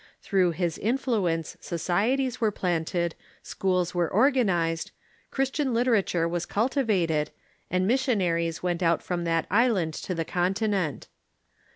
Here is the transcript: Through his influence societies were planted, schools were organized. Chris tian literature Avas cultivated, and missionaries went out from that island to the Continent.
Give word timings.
Through 0.23 0.53
his 0.53 0.79
influence 0.79 1.57
societies 1.61 2.41
were 2.41 2.49
planted, 2.49 3.13
schools 3.43 3.93
were 3.93 4.09
organized. 4.09 4.89
Chris 5.29 5.51
tian 5.51 5.75
literature 5.75 6.27
Avas 6.27 6.47
cultivated, 6.47 7.29
and 7.69 7.85
missionaries 7.85 8.63
went 8.63 8.81
out 8.81 9.03
from 9.03 9.25
that 9.25 9.45
island 9.51 9.93
to 9.93 10.15
the 10.15 10.25
Continent. 10.25 11.07